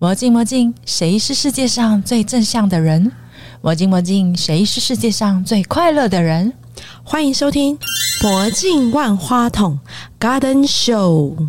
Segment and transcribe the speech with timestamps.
[0.00, 3.10] 魔镜魔镜，谁是世界上最正向的人？
[3.60, 6.52] 魔镜魔镜，谁是世界上最快乐的人？
[7.02, 7.76] 欢迎收听
[8.22, 9.80] 《魔镜万花筒》
[10.24, 11.34] Garden Show。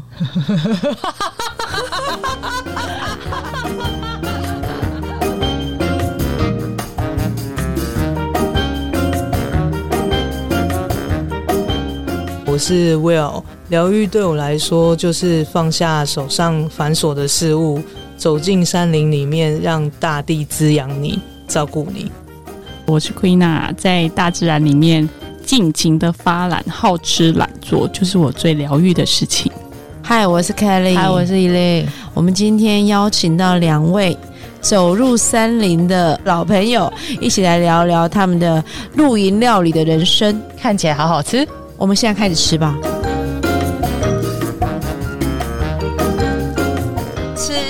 [12.47, 17.79] 我是 Will，疗愈对我来说就是放下手上繁琐的事物，
[18.19, 22.11] 走进山林里面，让大地滋养你、照顾你。
[22.85, 25.07] 我是 Queena，在大自然里面
[25.45, 29.49] 尽情的发懒，好吃懒做，就是我最疗愈的事情。
[30.03, 31.85] 嗨，我是 Kelly，嗨，我是伊丽。
[32.13, 34.17] 我们今天邀请到两位
[34.59, 38.61] 走入山林的老朋友，一起来聊聊他们的
[38.95, 40.37] 露营料理的人生。
[40.59, 42.75] 看起来好好吃，我们现在开始吃吧。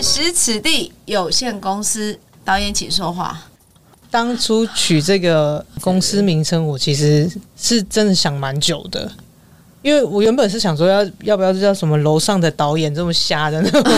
[0.02, 3.38] 此时此地有限公司导演，请说话。
[4.10, 9.12] 当初取这个公司名称，我其实是真的想蛮久的，
[9.82, 13.96] 因为我原本是想说要要不要叫什么楼上的导演这么瞎的那种 名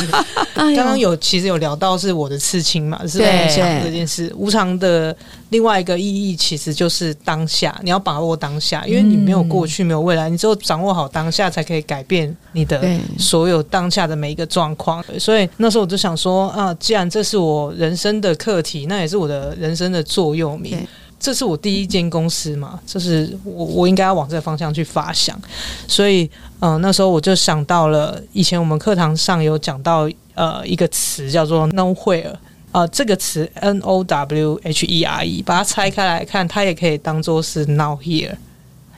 [0.00, 0.24] 字。
[0.54, 4.32] 刚刚有其实有聊到是我的刺青嘛，是我想这件事。
[4.36, 5.14] 无常的
[5.50, 12.82] 另外一个意义其实就是当下，你要把握当下，因为你没有过去，没有未来，你只有掌握好当下，才可以改变你的
[13.18, 15.04] 所有当下的每一个状况。
[15.18, 20.86] 所以那时候我就想说啊，既然这是我人生的课题，那也是我的人生的座右铭。
[21.24, 25.40] 这是我第一间公司嘛，就是我我应该要往这个方向去发想。
[25.88, 26.30] 所以
[26.60, 30.10] 嗯，那时候我就想到了以前我们课堂上有讲到。
[30.36, 32.34] 呃，一个词叫做 nowhere，
[32.72, 38.34] 啊，这个词 n o w h e r e，把它拆开来看，它也可以当做是 now here，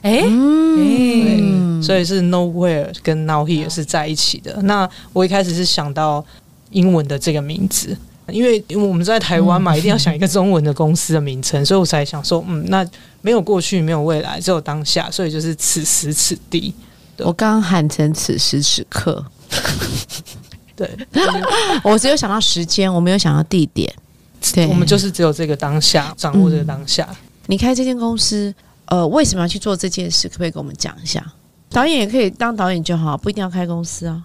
[0.01, 0.21] 哎，
[1.79, 4.59] 所以是 nowhere 跟 now here 是在一起的。
[4.63, 6.25] 那我一开始是想到
[6.71, 7.95] 英文的这个名字，
[8.29, 12.85] 因为因为我们在台湾嘛，一定要想一个中文的公司的名称，所以我才想说，嗯，那
[13.21, 16.73] 没有过去，没有未来，只有当下，所以就是此时此地。
[17.19, 19.25] 我刚刚喊成此时此刻。
[20.75, 20.89] 对，
[21.83, 23.91] 我只有想到时间，我没有想到地点。
[24.53, 27.07] 对，我们就是只有这个当下，掌握这个当下。
[27.47, 28.53] 你开这间公司，
[28.85, 30.27] 呃，为什么要去做这件事？
[30.27, 31.25] 可不可以跟我们讲一下？
[31.69, 34.21] 导演也可以当导演就好，不一定要开公司啊。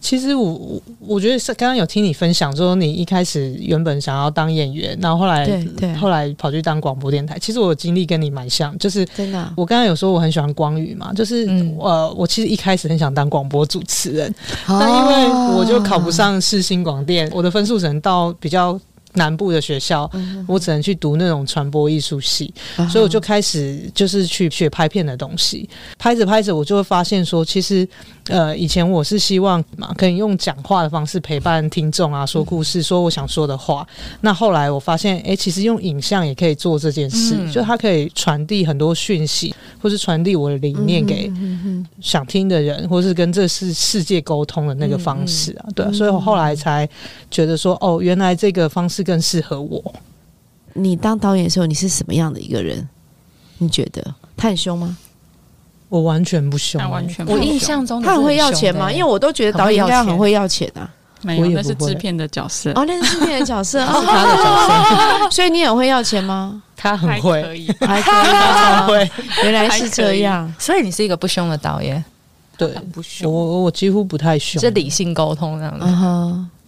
[0.00, 5.44] 其实我我我觉得是刚刚有听你分享说你一开始原本想要当演员，然后后来
[5.76, 7.38] 对后来跑去当广播电台。
[7.38, 9.52] 其实我经历跟你蛮像，就是真的。
[9.56, 11.46] 我刚刚有说我很喜欢光宇嘛，就是
[11.78, 14.34] 呃我其实一开始很想当广播主持人，
[14.66, 18.78] 但因为我就考不上世新广电，我的分数只能到比较。
[19.14, 20.08] 南部的学校，
[20.46, 22.52] 我只能去读那种传播艺术系，
[22.90, 25.68] 所以我就开始就是去学拍片的东西。
[25.98, 27.88] 拍着拍着，我就会发现说，其实
[28.28, 33.84] 呃，以前我是希望嘛，可以用讲话的方式陪伴听众啊，说故事，说我想说的话。
[34.20, 39.52] 那后来我发现，哎，其实用影像也可以做这件事，就它可以传递很多讯息，
[39.82, 41.32] 或是传递我的理念给
[42.00, 45.66] 想听的人，或是跟这世世界沟通的那个方式啊。
[45.74, 46.88] 对，所以我后来才
[47.30, 48.98] 觉得说，哦，原来这个方式。
[49.08, 49.82] 更适合我。
[50.74, 52.86] 你当导演的时候，你是什么样的一个人？
[53.56, 54.04] 你觉得
[54.36, 54.98] 他很凶吗？
[55.88, 57.26] 我完全不凶，完全。
[57.26, 58.92] 我印象中他很会要钱吗？
[58.92, 60.88] 因为我都觉得导演应该很会要钱啊。
[61.22, 62.70] 没有，那是制片的角色。
[62.76, 65.30] 哦，那是制片的角色， 是他的角色。
[65.34, 66.62] 所以你也会要钱吗？
[66.76, 67.42] 他很会，
[67.80, 69.10] 还可以，很会。
[69.42, 72.04] 原来是这样，所以你是一个不凶的导演。
[72.56, 73.32] 对，不凶。
[73.32, 75.86] 我我几乎不太凶，是理性沟通这样子。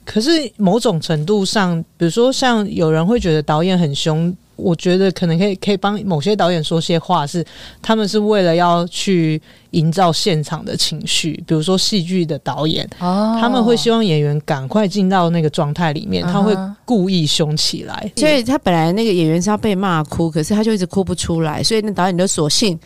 [0.04, 4.34] 可是某种程度上，比如说像有人会觉得导演很凶。
[4.60, 7.44] 我觉得可能可以可以帮某些导演说些话，是
[7.80, 9.40] 他们是为了要去
[9.70, 22.78] 营造现场的情绪，比如说戏剧的导演，哦，他们会希望演员赶快进到那个状态里面，他会故意凶起来，所以他本来那个演员是要被骂哭，可是他就一直哭不出来，所以那导演就索性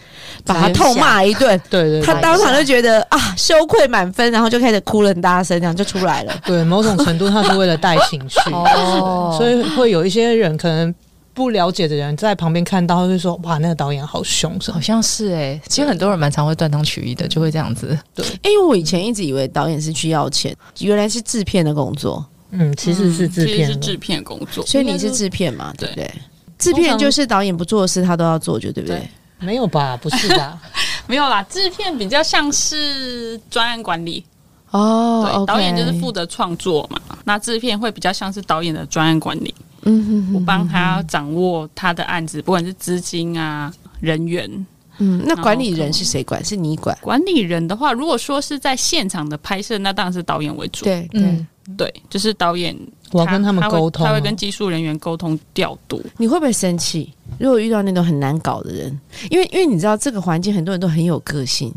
[0.45, 6.35] 把他痛骂一顿， 对对，他当场就觉得啊羞愧满分，然后就开始哭了很大声，这样就出来了。
[6.45, 10.95] 对，某种程度他是为了带情绪， 哦，所以会有一些人可能。
[11.35, 17.99] 不了解的人在旁边看到，就说：“哇，那个导演好凶！”好像是哎，其实很多人蛮常会断章取义的，就会这样子。
[18.15, 22.25] 对， 因为我以前一直以为导演是去要钱，原来是制片的工作。
[22.53, 24.65] 嗯，其实是制片，是制片工作。
[24.65, 25.75] 所以你是制片嘛？
[25.77, 26.09] 对不对？
[26.57, 29.03] 制片就是导演不做的事，他都要做，就对不对？
[29.41, 29.97] 没有吧？
[29.97, 30.57] 不是吧？
[31.09, 34.25] 没有啦，制片比较像是专案管理
[34.71, 35.27] 哦。
[35.27, 39.53] 对，导演就是负责创作嘛，那制片会比较像是导演的专案管理。
[39.85, 44.51] 嗯，我帮他掌握他的案子，不管是资金啊、人员。
[44.99, 46.45] 嗯，那管理人是谁管？
[46.45, 46.97] 是你管？
[47.01, 50.85] 管理人的话，如果说是在现场的拍摄，那当然是导演为主。
[50.85, 51.45] 对对。
[51.79, 52.77] 对，就是导演
[53.11, 55.99] 我要跟他们沟通啊他会跟技术人员沟通调度。
[56.19, 57.11] 你会不会生气？
[57.39, 61.73] 如果遇到那种很难搞的人，因为因为你知道这个环境很多人都很有个性，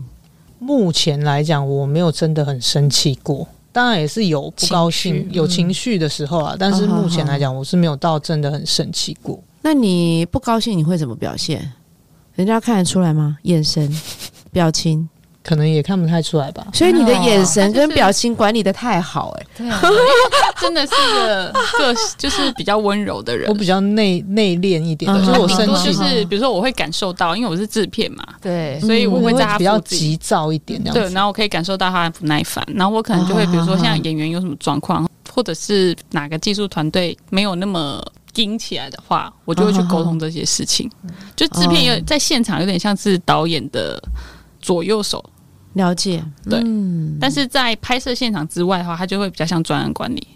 [0.60, 3.48] 目前来讲，我没有真的很生气过。
[3.72, 9.40] 当然也是有不高兴情、有情绪的时候啊，但是嗯目前来讲，我是没有到真的很生气过。
[9.62, 11.74] 那你不高兴你会怎么表现？
[12.36, 13.38] 人家看得出来吗？
[13.44, 13.92] 眼神、
[14.52, 15.08] 表情，
[15.48, 16.68] 可能也看不太出来吧。
[16.74, 19.82] 所以你的眼神跟表情管理的太好、哎，对啊，
[20.62, 23.54] 真的是个个就是比较温柔的人我。
[23.54, 29.78] 比较内内敛一点，嗯就是我顶多生气就是比如说我会感受到，因为我是制片嘛，对，所以我会在他比较。
[29.88, 38.04] 急躁一点这样对，然后我可以感受到他的不耐烦，然后我可能就会，哦比如说像演员有什么状况，或者是哪个技术团队没有那么
[38.34, 40.92] 盯起来的话，我就会去沟通这些事情。
[41.38, 43.98] 就制片有在现场有点像是导演的
[44.60, 45.24] 左右手，
[45.78, 46.60] 了解，对。
[46.66, 47.18] 嗯。
[47.22, 50.28] 但是在拍摄现场之外的话，他就会比较像专案管理。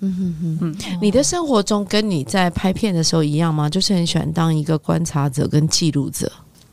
[0.00, 0.76] 嗯嗯嗯。
[1.00, 3.70] 你的生活中跟你在拍片的时候一样吗？
[3.70, 6.30] 就是很喜欢当一个观察者跟记录者。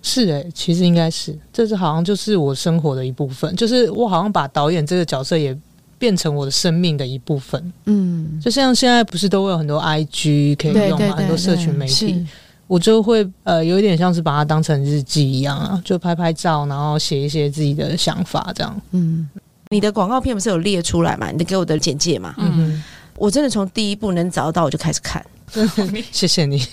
[0.07, 5.57] 是诶、其实应该是，这是好像就是我生活的一部分，就是我好像把导演这个角色也
[5.97, 7.73] 变成我的生命的一部分。
[7.85, 12.23] 嗯，就像现在不是都会有很多 IG 可以用嘛，很多社群媒体，
[12.67, 18.81] 我就会呃有一点像是把它当成日记一样啊，就拍拍照，然后写一些自己的想法这样。
[18.91, 19.29] 嗯，
[19.69, 21.29] 你的广告片不是有列出来嘛？
[21.31, 22.33] 你的给我的简介嘛？
[22.37, 22.83] 嗯，
[23.17, 25.23] 我真的从第一部能找到我就开始看。
[26.11, 26.65] 谢谢你。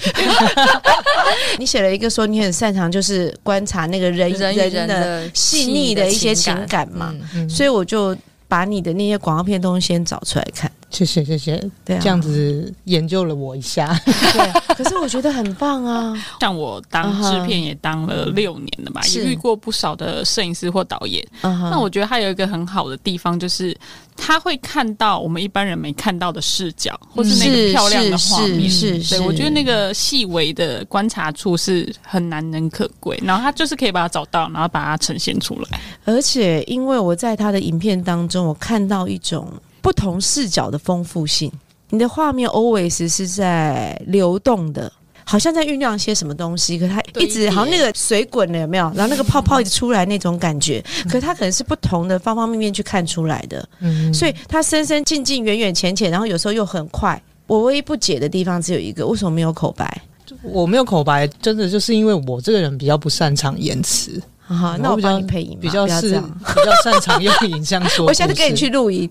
[1.58, 8.16] 你写了一个说你很擅长就是观察那个人人人的的细腻的一些情情感嘛，嗯嗯，所以我就
[8.48, 10.72] 把你的那些广告片都先找出来看。
[10.92, 13.98] 谢谢谢谢，对啊，这样子研究了我一下。
[14.04, 14.62] 对啊。
[14.76, 16.14] 可是我觉得很棒啊。
[16.40, 21.26] 像我当制片也当了六年了吧，是也遇过不少的摄影师或导演。
[21.42, 23.76] 那我觉得他有一个很好的地方，就是
[24.16, 28.70] 他会看到我们一般人没看到的视角，或是那个漂亮的画面。
[28.70, 35.80] 是是，对，我觉得那个个细微的观察处是很难能可贵，然后他就是可以把它找到，然后把它呈现出来。
[36.04, 39.50] 而且因为我在他的影片当中，我看到一种
[39.82, 41.52] 不同视角的丰富性。
[41.90, 44.90] 你的画面 always 是在流动的，
[45.25, 48.84] 好像在酝酿些什么东西，可它一直好像那个水滚了，有没有？
[48.94, 57.20] 然后那个泡泡一直出来那种感觉，可它可能是不同的方方面面去看出来的，嗯，所以它深深近近、远远浅浅，然后有时候又很快。
[57.46, 60.02] 我唯一不解的地方只有一个，为什么没有口白？
[60.43, 64.19] 我没有口白，真的就是因为我这个人比较不擅长言辞，
[64.52, 66.20] 好，那我帮你配音嘛，比较是。
[66.54, 68.06] 比较擅长用影像说。
[68.12, 69.10] 我下次跟你去，录音，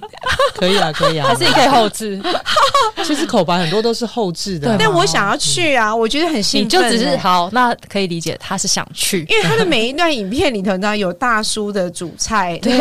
[0.56, 1.28] 可以啊，可以啊。
[1.28, 2.22] 还是你可以后置，
[3.04, 7.18] 其实口白很多都是后置的但我想要去啊，我觉得很兴奋、你就只是欸。
[7.18, 12.78] 好，那可以理解他是想去，因为他的每一段影片里头，你知道有大叔的煮菜，对，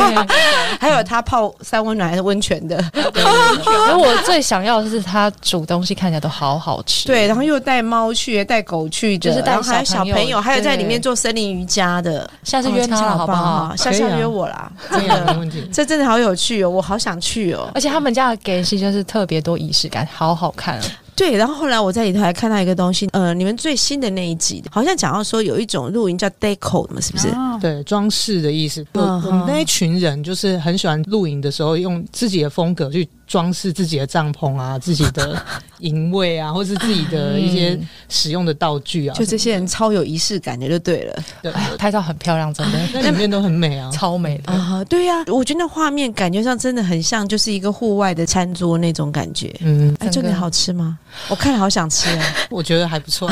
[0.78, 13.74] 还有他泡三温暖还是温泉的，而我最想要的是他煮东西看起来都好好吃，对，然后又带猫去，带狗去，就是带然后还有小朋友小朋友，还有在里面做森林瑜伽的，下次约他了好不好？
[13.76, 15.68] 下次约我啦，可以啊，没问题。
[15.72, 17.70] 这真的好有趣哦，我好想去哦。
[17.74, 20.82] 而且他们家的给戏就是特别多仪式感，好好看哦。
[21.16, 27.28] 对，然后后来我在里头还看到一个东西，呃，你们最新的那一集好像讲到说有一种露营叫 deco 嘛，是不是？
[27.28, 35.40] 哦对装饰的意思，我嗯我们那一群人就是很喜欢露营的时候，用自己的风格去装饰自己的帐篷啊、 自己的
[35.78, 43.90] 营位啊，或是自己的一些使用的道具啊，就这些人超有仪式感的，就对了对，哎，拍照很漂亮，真的 那里面都很美啊。
[43.92, 44.52] 超美的。
[44.52, 44.84] 啊！
[44.88, 49.54] 对呀、我觉得那画面感觉上真的很像，就是一个户外的餐桌那种感觉。
[49.60, 50.98] 嗯，哎，重点好吃吗？
[51.28, 52.34] 我看了好想吃啊！
[52.50, 53.30] 我觉得还不错，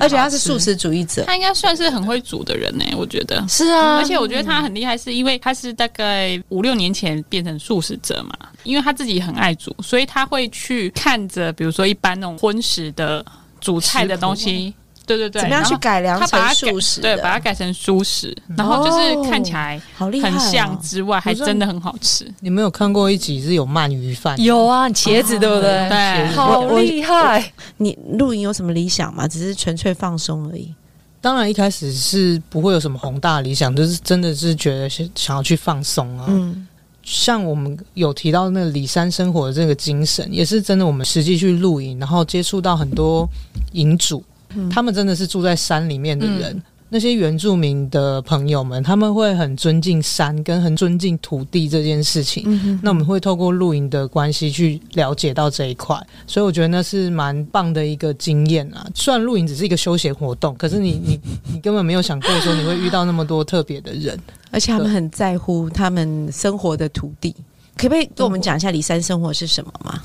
[0.00, 3.42] 而且他是素食主义者，他应该算是很会煮的人呢、我觉得。
[3.48, 13.24] 是啊，而且我觉得他很厉害，是因为他是大概五六年前变成素食者嘛，因为他自己很爱煮，所以他会去看着，比如说一般那种荤食的
[13.60, 14.72] 煮菜的东西，
[15.04, 17.00] 对对对，怎么样去改良成他把它改素食？
[17.00, 22.32] 对，把它改成素食，然后就是看起来好厉害、哦，很像之外，还真的很好吃。
[22.40, 24.40] 你们有看过一集是有鳗鱼饭？
[24.40, 25.88] 有啊，茄子对不对？
[25.88, 27.52] 对，好厉害！
[27.78, 29.26] 你露营有什么理想吗？
[29.26, 30.72] 只是纯粹放松而已。
[31.20, 36.26] 当然一开始是不会有什么宏大理想，就是真的是觉得想想要去放松啊。
[36.28, 36.66] 嗯，
[37.02, 40.86] 像我们有提到那个里山生活的这个精神，也是真的。
[40.86, 43.28] 我们实际去露营，然后接触到很多
[43.72, 44.22] 营主，
[44.54, 46.62] 嗯他们真的是住在山里面的人。
[46.94, 52.44] 那些原住民的朋友们，他们会很尊敬山，跟很尊敬土地这件事情。
[52.46, 58.86] 嗯那我们会透过露营的关系去了解到这一块，所以我觉得那是蛮棒的一个经验啊。
[58.94, 61.18] 虽然露营只是一个休闲活动，可是你 你
[61.50, 64.20] 你根本没有想过说你会遇到那么多特别的人。
[64.50, 67.34] 而且他们很在乎他们生活的土地。
[67.74, 69.98] 可不可以跟我们讲一下离山生活是什么吗？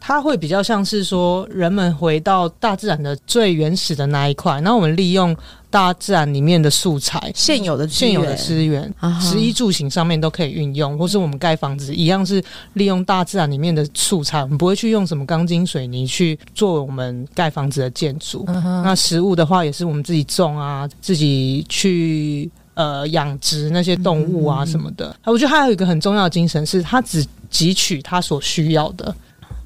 [0.00, 5.34] 它会比较像是说，人们回到大自然的最原始的那一块，那我们利用
[5.72, 18.44] 大自然里面的素材、现有的资源现有的资源，食衣住行上面都可以运用，或是我们盖房子一样是利用大自然里面的素材，我们不会去用什么钢筋水泥去做我们盖房子的建筑。
[18.46, 25.16] 那食物的话，也是我们自己种啊，自己去呃养殖那些动物啊什么的。
[25.24, 29.14] 我觉得还有一个很重要的精神是，它只汲取它所需要的。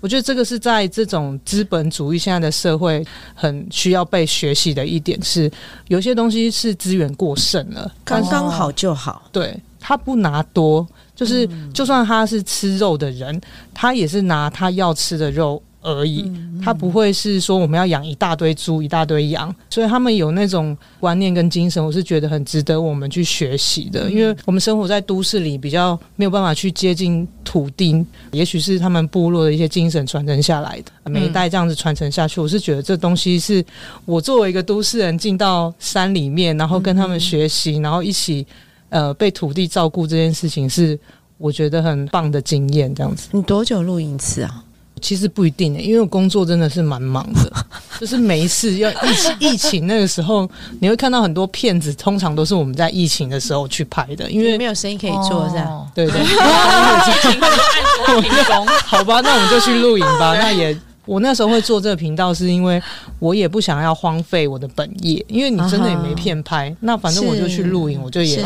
[0.06, 5.50] 我觉得这个是在这种资本主义现在的社会很需要被学习的一点是，
[5.88, 9.28] 有些东西是资源过剩了，刚刚好就好。
[9.32, 10.86] 对他不拿多，
[11.16, 13.40] 就是、就算他是吃肉的人，
[13.75, 33.64] 他也是拿他要吃的肉而已，他不会是说我们要养一大堆猪、一大堆羊，所以他们有那种观念跟精神，我是觉得很值得我们去学习的，因为我们生活在都市里，比较没有办法去接近土地，也许是他们部落的一些精神传承下来的，每一代这样子传承下去，我是觉得这东西是
[34.05, 38.45] 我作为一个都市人进到山里面，然后跟他们学习，然后一起。
[38.88, 40.97] 呃被土地照顾这件事情是
[41.38, 43.28] 我觉得很棒的经验，这样子。
[43.33, 44.62] 你多久录一次啊？
[45.00, 47.52] 其实不一定、欸，因为我工作真的是蛮忙的，
[48.00, 50.48] 就是每一次要疫情疫情那个时候，
[50.80, 55.64] 你会看到很多片子，通常都是我们在疫情的时候去拍的，因为没有生意可以做，是吧？
[55.68, 56.20] 哦对对。
[58.86, 60.34] 好吧，那我们就去露营吧。
[60.34, 60.76] 那也，
[61.06, 62.82] 我那时候会做这个频道，是因为
[63.18, 68.44] 我也不想要荒废我的本业，因为你真的也没片拍，那反正我就去录影，我就也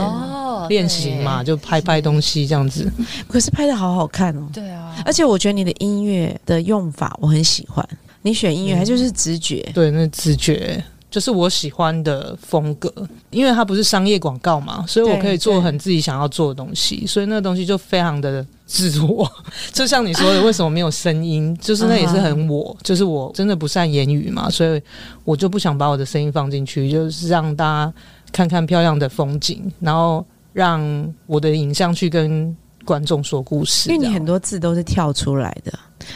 [0.69, 2.88] 练习嘛，就拍拍东西这样子。
[3.26, 7.87] 可是拍的好好看哦，对啊，而且我觉得你的音乐的用法我很喜欢。
[8.23, 9.67] 你选音乐，它就是直觉。
[9.73, 12.93] 对，那直觉就是我喜欢的风格，
[13.31, 19.29] 因为它不是商业广告嘛，所以我可以做很自己想要做的东西，所以那个东西就非常的自我。
[19.73, 21.57] 就像你说的，为什么没有声音？
[21.61, 24.81] 就是那也是很我，就是我真的不善言语嘛，所以
[25.25, 27.93] 我就不想把我的声音放进去，就是让大家
[28.31, 33.91] 看看漂亮的风景，然后让我的影像去跟观众说故事。
[33.91, 35.73] 因为你很多字都是跳出来的，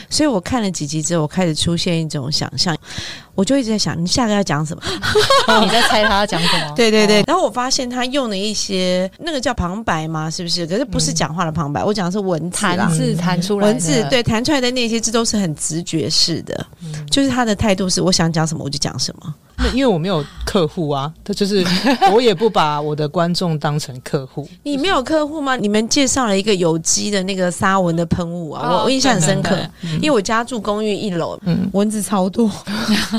[0.08, 2.76] 所以我看了几集之后，我开始出现一种想象，
[3.34, 4.82] 我就一直在想，你下个要讲什么？
[5.62, 6.72] 你在猜他要讲什么？
[6.76, 7.20] 对对对。
[7.20, 10.30] 哦，然后我发现他用了一些那个叫旁白吗？
[10.30, 10.66] 是不是？
[10.66, 12.90] 可是不是讲话的旁白，我讲的是文字啦弹。
[12.90, 19.34] 字弹出来文字对弹出来的那些字都是很直觉式的，嗯就是他的态度是我想讲什么我就讲什么。
[19.58, 21.64] 那因为我没有客户啊，他就是
[22.12, 24.48] 我也不把我的观众当成客户。
[24.62, 25.56] 你没有客户吗？
[25.56, 29.56] 你们介绍了一个有机的那个沙蚊的喷雾啊，哦我我印象很深刻
[29.96, 32.50] 因为我家住公寓一楼，嗯蚊子超多。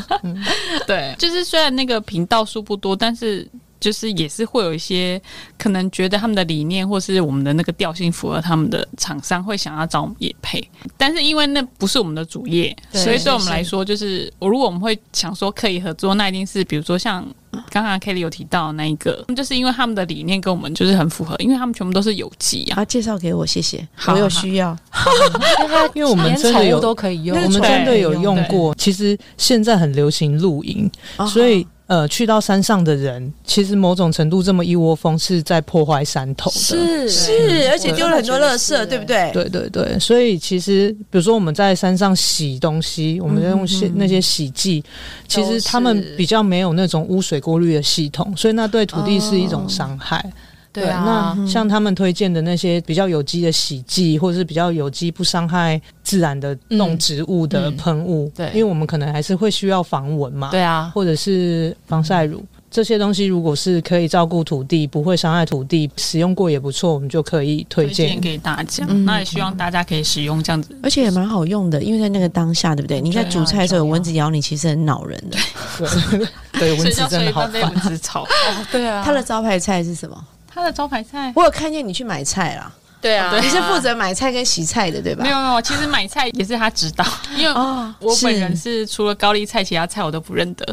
[0.87, 3.47] 对， 就是虽然那个频道数不多，但是
[3.85, 5.21] 就是也是会有一些
[5.59, 17.23] 可能觉得他们的理念或是我们的那个调性符合他们的厂商会想要找我们也配，但是因为那不是我们的主业，所以对我们来说，就是我如果我们会想说可以合作，那一定是比如说像。
[17.69, 22.81] 刚刚 Kelly 有提到那一个，就是因为他们的理念跟我们就是很符合，因为他们全部都是有机啊。
[22.81, 24.77] 啊，介绍给我，谢谢，好我有需要。
[25.95, 28.75] 因为我们连真的有都可以用，我们真的有用过。
[28.75, 36.57] 其实现在很流行露营，啊所以呃，去到山上的人，其实某种程度这么一窝蜂是在破坏山头的。
[36.57, 39.31] 是是，而且丢了很多垃圾，对不对？
[39.31, 44.83] 对对对，所以其实比如说我们在山上洗东西，我们在用洗那些洗剂，
[45.27, 50.33] 其实他们比较没有那种污水过滤的系统，所以那对土地是一种伤害。
[50.75, 62.43] 对啊，那像他们推荐的那些比较有机的洗剂，或者是比较有机不伤害自然的动植物的喷雾，对因为我们可能还是会需要防蚊嘛，对啊，或者是防晒乳。
[62.71, 68.19] 这些东西如果是可以照顾土地，不会伤害土地，使用过也不错，我们就可以推荐推荐。
[68.19, 70.77] 给大家，嗯那也希望大家可以使用这样子。
[70.83, 72.99] 而且也蛮好用的，因为在那个当下，对不对？
[72.99, 75.37] 你在煮菜的时候，蚊子咬你，其实很恼人的。
[75.77, 76.27] 对
[76.59, 77.75] 对，蚊子真的好烦睡一半被。
[77.75, 78.27] 蚊子草。
[78.73, 80.21] 对啊，他的招牌菜是什么？
[80.55, 82.71] 他的招牌菜，我有看见你去买菜啦，
[83.01, 85.21] 对啊，你是负责买菜跟洗菜的，对吧？
[85.21, 90.65] 没有没有，其实买菜也是他指导，因为啊我本人是除了高丽菜，其他菜我都不认得，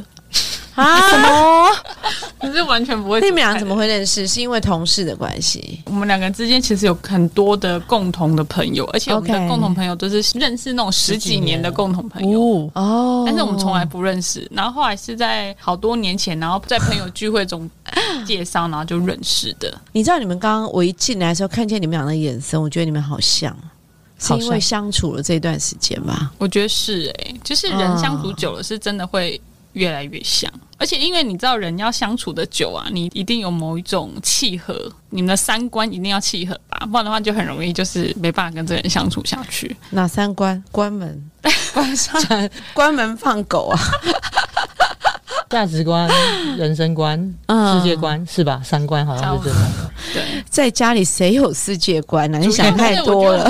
[0.74, 1.10] 啊？
[1.10, 1.68] 什么？
[2.40, 3.20] 可是完全不会。
[3.20, 3.76] 你们俩怎么？
[3.76, 4.26] 会认识？
[4.26, 5.80] 是因为同事的关系？
[5.86, 12.40] 我们两个之间其实有很多的共同的朋友，而且我们的共同朋友都是认识那种十几年的共同朋友。
[12.40, 17.68] 哦，哦但是我们从来不认识，然后后来是在好多年前，然后在朋友聚会中
[18.26, 19.72] 介绍，然后就认识的。
[19.92, 23.56] 你知道你们刚刚我一进来的时候，看见你们俩的眼神，我觉得你们好像，
[24.18, 26.30] 是因为相处了这段时间吧？
[26.38, 29.40] 我觉得是诶、就是人相处久了，是真的会
[29.72, 30.50] 越来越像。
[30.78, 36.84] 而且因为你知道，人要相处的久啊，你一定有某一种契合，你们的三观一定要契合吧。
[36.86, 39.76] 不然的话就很容易就是没办法跟这个人相处下去。
[39.90, 40.60] 哪三关？
[40.72, 41.30] 关门，
[41.72, 42.20] 关上，
[42.74, 43.78] 关门放狗啊！
[45.52, 46.08] 价值观、
[46.56, 48.60] 人生观、嗯世界观是吧？
[48.64, 49.60] 三观好像是这种。
[50.14, 53.48] 对，在家里谁有世界观呢、你想太多了。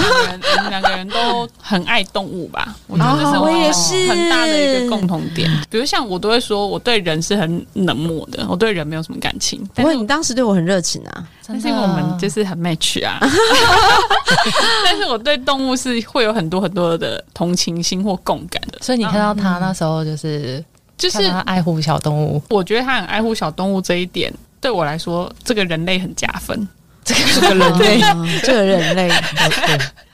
[0.68, 5.48] 两个人都很爱动物吧， 我觉得这是哦我也是很大的一个共同点。
[5.70, 9.58] 比如像我都会说，我对人是很冷漠的，我对人没有什么感情。
[9.74, 13.18] 不过但是你当时对我很热情啊，但是因为我们就是很 match 啊，
[14.84, 20.62] 但是我对动物是会有很多很多的同情心或共感的，所以你看到他那时候就是
[21.02, 26.68] 就是他爱护小动物，我觉得他很爱护小动物这一点，对我来说，这个人类很加分。
[27.04, 29.10] 这个人类， 嗯这个人类，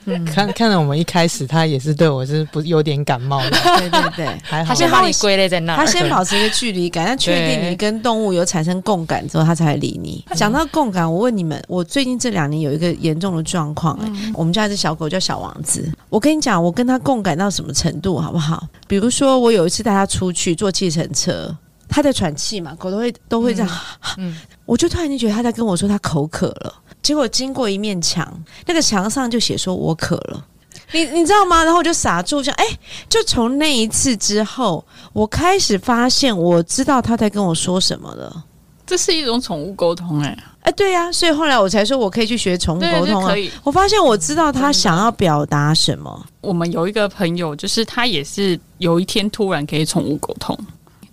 [0.08, 4.26] 对，看看到我们一开始他也是对我是不有点感冒的， 对对对。
[4.42, 10.24] 还好他先把你归类在那，他先保持一个距离感，但确定你跟动物有产生共感之后，他才理你。
[10.34, 15.90] 讲到共感，我问你们，我最近这两年有一个严重的状况、哎、我们家一只小狗叫小王子。
[16.08, 18.66] 我跟你讲，我跟他共感到什么程度，好不好？
[18.86, 21.54] 比如说，我有一次带他出去坐计程车，
[21.88, 23.70] 他在喘气嘛，狗都会都会这样，
[24.16, 26.74] 嗯 我就突然间觉得他在跟我说他口渴了。
[27.08, 28.30] 结果经过一面墙，
[28.66, 30.44] 那个墙上就写说我渴了。
[30.92, 31.64] 你你知道吗？
[31.64, 32.64] 然后我就傻住，想哎，
[33.08, 34.84] 就从那一次之后，
[35.14, 38.44] 我开始发现，我知道他在跟我说什么了。
[38.86, 43.34] 这是一种宠物沟通、哎，哎，对呀、所以后来我才说我可以去学宠物，沟通啊。
[43.64, 46.26] 我发现我知道他想要表达什么。
[46.42, 50.54] 我们有一个朋友，就是他也是有一天突然可以宠物沟通。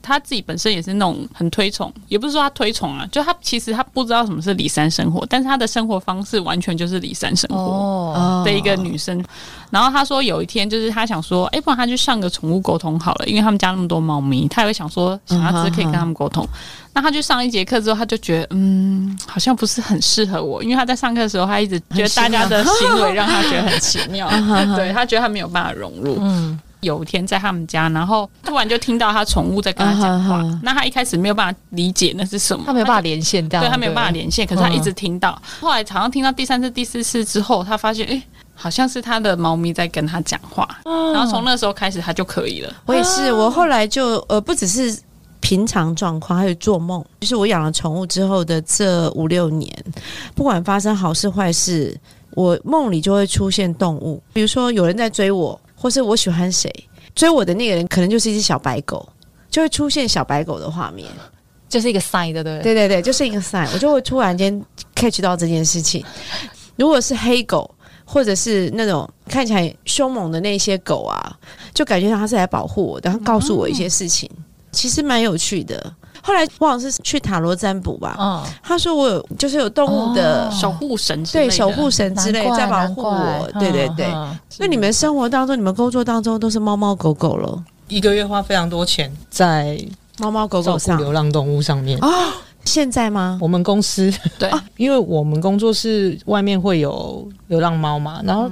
[0.06, 7.58] 他自己本身也是那种很推崇，也不是说他推崇啊，就他其实他不知道什么是里山生活，但是他的生活方式完全就是里山生活。
[7.58, 9.24] 哦，的一个女生，
[9.70, 16.48] 然后他说有一天就是他想说，哎、不然他去上个宠物沟通好了，因为他们家那么多猫咪，他也会想说想要只是可以跟他们沟通。
[16.94, 24.30] 那他去上一节课之后，他就觉得嗯，好像不是很适合我，因为他在上课的时候，他一直觉得大家的行为让他觉得很奇妙，
[24.78, 26.18] 对他觉得他没有办法融入。
[26.22, 35.42] 嗯，有一天在他们家，然后突然就听到他宠物在跟他讲话，那他一开始没有办法理解那是什么，他没有办法连线，这样对他没有办法连线，可是他一直嗯听到。
[35.60, 38.22] 后来好像听到第三次、第四次之后，他发现，哎、
[38.54, 40.68] 好像是他的猫咪在跟他讲话。
[40.86, 42.74] 然后从那时候开始，他就可以了。
[42.86, 44.98] 我也是，我后来就呃，不只是
[45.40, 47.04] 平常状况，还有做梦。
[47.20, 49.72] 就是我养了宠物之后的这五六年，
[50.36, 51.98] 不管发生好事坏事，
[52.32, 56.74] 我梦里就会出现动物，比如说有人在追我，或是我喜欢谁，
[57.14, 59.08] 追我的那个人可能就是一只小白狗，
[59.52, 61.08] 就会出现小白狗的画面。
[61.70, 62.74] 就是一个 sign 的，对不对？
[62.74, 64.60] 对对对，就是一个 sign，我就会突然间
[64.96, 66.04] catch 到这件事情。
[66.76, 67.70] 如果是黑狗，
[68.04, 71.38] 或者是那种看起来凶猛的那些狗啊，
[71.72, 74.28] 就感觉它是来保护我的，然后告诉我一些事情，
[74.72, 75.96] 其实蛮有趣的。
[76.26, 80.52] 后来我好像是去塔罗占卜吧，嗯，他说我有就是有动物的、哦。
[80.52, 83.48] 守护神之类对守护神之类在保护我。
[83.60, 84.08] 对对对。
[84.12, 84.36] 嗯。
[84.58, 89.78] 那你们生活当中、你们工作当中都是猫猫狗狗了，一个月花非常多钱在
[90.18, 90.98] 猫猫狗狗上。
[90.98, 92.00] 流浪动物上面。
[92.00, 92.10] 啊？
[92.64, 93.38] 现在吗？
[93.40, 98.50] 我们公司， 对，因为我们工作室外面会有流浪猫嘛，然后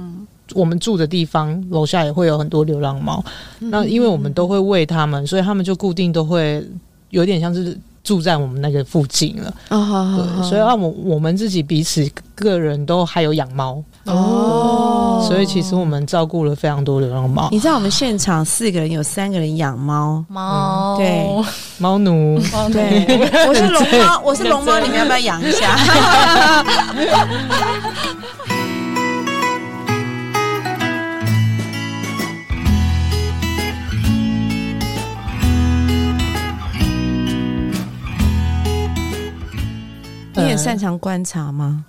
[0.52, 3.20] 我们住的地方楼下也会有很多流浪猫。
[3.58, 6.64] 那因为我们都会喂它们，所以它们就固定都会
[7.14, 9.54] 有点像是住在我们那个附近了。
[9.70, 21.26] 哦，好好对，所以啊，我我们自己彼此个人都还有养猫，哦，所以其实我们照顾了非常多流浪猫，你知道我们现场四个人有三个人养猫，猫，对。
[21.78, 22.38] 猫奴。
[22.72, 25.76] 对，我是龙猫，我是龙猫，你们要不要养一下？
[40.44, 41.84] 你很擅长观察吗？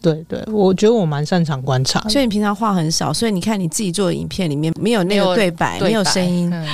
[0.00, 2.00] 对对，我觉得我蛮擅长观察。
[2.08, 6.66] 所以你平常话很少，所以你看你自己做的影片里面没有那个对白，没有声音，嗯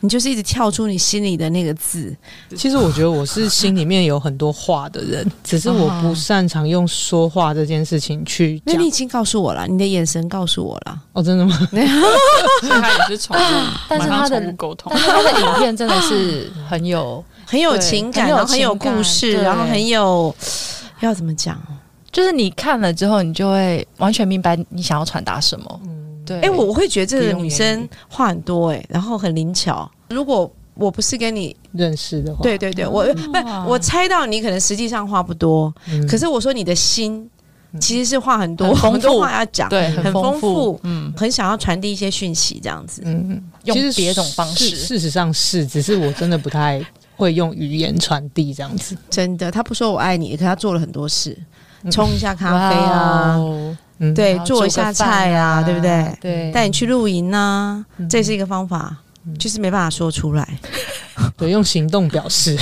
[0.00, 2.14] 你就是一直跳出你心里的那个字。
[2.54, 8.88] 其实我觉得我是心里面有很多话的人， 只是我不擅长用说话这件事情去讲那你。
[8.88, 11.02] 已经告诉我了，你的眼神告诉我了。
[11.14, 11.56] 哦，真的吗？
[11.72, 11.78] 所
[12.68, 13.40] 以他也是宠物，
[13.88, 15.02] 但是他的沟通但。
[15.02, 20.34] 是他的影片真的是很有，很有情感，很有然后很有故事，然后很有
[21.00, 21.58] 要怎么讲？
[22.12, 25.80] 就是你看了之后，你就会完全明白你想要传达什么。
[25.84, 26.02] 嗯。
[26.26, 29.88] 对，哎、我我会觉得这个女生话很多哎、然后很灵巧。
[30.08, 33.38] 如果我不是跟你，认识的话，对对对，我不，
[33.70, 36.04] 我猜到你可能实际上话不多，嗯。
[36.08, 37.30] 可是我说你的心
[37.80, 43.02] 其实是话很多，很很多话要讲，对很丰丰富，嗯，很想要传递一些讯息，这样子。
[43.04, 43.42] 嗯，嗯。
[43.64, 44.70] 用其实别种方式。
[44.70, 46.84] 事事实上是，只是我真的不太
[47.16, 48.96] 会用语言传递这样子。
[49.10, 51.36] 真的，他不说我爱你，可他做了很多事。
[51.90, 53.38] 冲一下咖啡啊，
[54.14, 58.96] 对做一下菜啊对不对对，带你去露营呐、嗯这是一个方法，
[59.38, 60.58] 就是没办法说出来。
[61.36, 62.58] 对，用行动表示。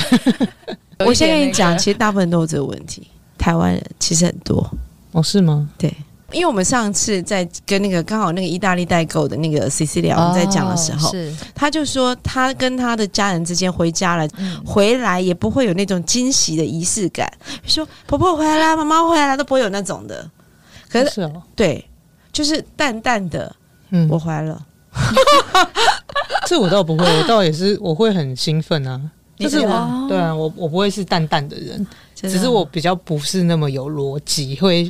[1.05, 4.69] 我先跟你讲，其实大部分都有这个问题，台湾人其实很多。
[5.11, 5.67] 哦，是吗？
[6.31, 17.31] 因为我们上次在跟那个刚好那个意大利代购的那个 Cecilia 我们在讲的时候，哦是他就说他跟他的家人之间回家了，嗯回来也不会有那种惊喜的仪式感，
[17.65, 20.29] 说婆婆回来啦，妈妈回来啦，都不会有那种的。
[20.89, 21.85] 可是是哦，对，
[22.31, 23.55] 就是淡淡的，
[23.91, 24.65] 嗯，我回来了。
[26.47, 29.01] 这我倒不会，我倒也是，我会很兴奋啊。
[29.37, 31.85] 就是我对啊，我我不会是淡淡的人，
[32.15, 34.89] 只是我比较不是那么有逻辑，会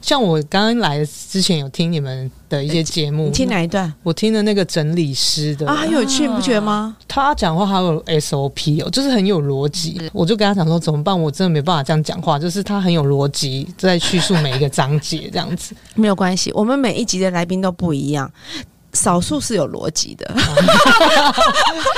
[0.00, 5.76] 像我刚刚来之前有听你们的一些节目，你听哪一段我听的那个整理师的啊？
[5.76, 6.96] 很有趣，你不觉得吗？
[7.06, 10.00] 他讲话还有 SOP 哦，就是很有逻辑。
[10.12, 11.18] 我就跟他讲说怎么办？
[11.18, 15.74] 我真的没办法这样讲话，就是他很有逻辑在叙述每一个章节这样子。
[15.94, 18.30] 没有关系，我们每一集的来宾都不一样。
[18.92, 20.28] 少数是有逻辑的，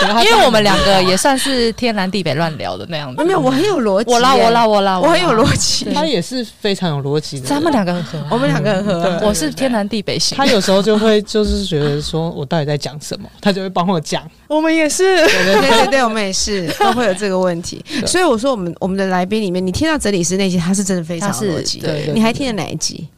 [0.25, 3.25] 因为我们两个也算是天南地北乱聊的那样子。
[3.25, 5.93] 没有，我很有逻辑，我啦我啦我啦，我很有逻辑。
[5.95, 7.55] 他也是非常有逻辑的人。
[7.55, 10.37] 他们两个很合啊，我们两个很合我是天南地北型。
[10.37, 14.23] 他有时候就会就是觉得说我到底在讲什么， 他就会帮我讲。
[14.49, 17.83] 我们也是，对对对对，我们也是 都会有这个问题。
[18.07, 23.09] 所以我说，我们我们的来宾里面，你听到整理师那集，他是真的非常逻辑对你还听了哪一集？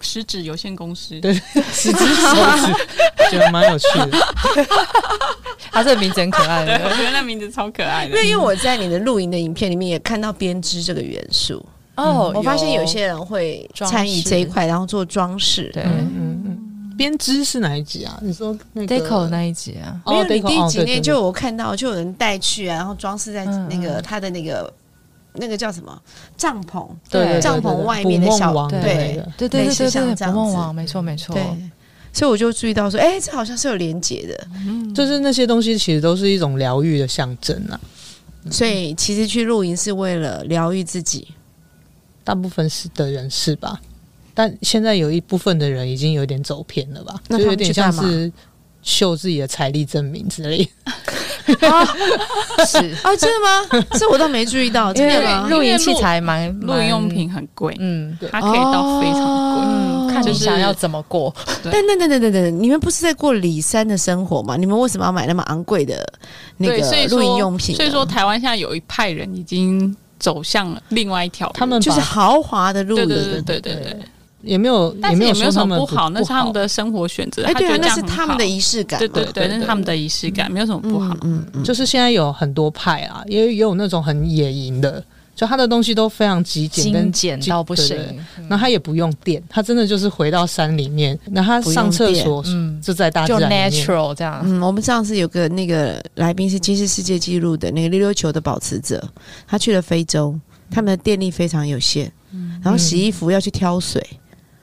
[0.00, 2.72] 食指有限公司，对食指手指，
[3.30, 4.18] 觉得蛮有趣的。
[5.72, 6.64] 他这个名字很可爱。
[6.64, 8.10] 对，的，我觉得那名字超可爱的。
[8.10, 8.14] 因。
[8.14, 11.64] 为因为我在你的录影的影片里面也看到编织这个元素，
[11.96, 12.86] 哦我发现有。
[12.86, 15.70] 些人会参与这一块，然后做装饰。
[15.74, 15.82] 对。
[15.82, 15.90] 嗯。
[16.16, 16.42] 嗯。
[16.46, 18.18] 嗯，编织是哪一集啊？
[18.22, 20.86] 你说那个 Deco 那一集啊，没有，你 Deco，第一哦对对对。
[20.86, 24.72] 集内就我看到，就有人带去啊，然后装饰在嗯那个嗯他的那个
[25.38, 26.00] 那个叫什么
[26.36, 28.88] 帐篷，对帐篷外面的小王对对
[29.36, 31.42] 对对对对，捕梦网，没错没错，对，
[32.12, 34.48] 所以我就注意到说，哎，这好像是有连结的。
[34.94, 37.78] 就是那些东西其实都是一种疗愈的象征啊。
[38.50, 41.28] 所以其实去露营是为了疗愈自己。
[42.22, 43.80] 大部分是的人是吧？
[44.34, 47.20] 但现在有一部分的人已经有点走偏了吧？
[47.28, 48.30] 就有点像是
[48.82, 50.68] 秀自己的财力证明之类。
[52.66, 53.86] 是啊，真的吗？
[53.98, 55.46] 这我倒没注意到，真因为的吗？
[55.48, 59.64] 露营器材蛮露营用，品很贵，嗯它可以到非常贵。
[59.64, 64.56] 嗯，看你就是想要怎么过，对但等等等等等，你们不是在过李三的生活吗？
[64.56, 66.04] 你们为什么要买那么昂贵的
[66.56, 67.76] 那对，所以个说露营用品呢？
[67.76, 73.98] 所以说，台湾现在有一派人已经走向了另外一条，他们就是豪华的露营，对对对对对对，
[74.42, 76.66] 也没有，也没有什么不好，那是他们的。
[76.68, 77.42] 生活选择。
[77.44, 78.98] 哎，对啊，那是他们的仪式感。
[78.98, 81.16] 对对对，对对那是他们的仪式感，没有什么不好。
[81.22, 85.02] 嗯嗯，就是现在有很多派啊，也也有那种很野营的，
[85.34, 88.18] 就他的东西都非常极简，跟精简到不行对对，
[88.48, 93.70] 那他也不用电，他真的就是回到山里面，那他上厕所嗯，就在大自就然里面。
[93.70, 99.02] natural 这样，嗯，我们上次有个那个来宾是吉尼斯世界纪录的那个溜溜球的保持者，
[99.46, 100.38] 他去了非洲，
[100.70, 102.12] 他们的电力非常有限，
[102.62, 104.04] 然后洗衣服要去挑水。